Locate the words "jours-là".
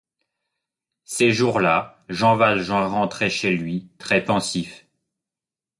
1.31-2.03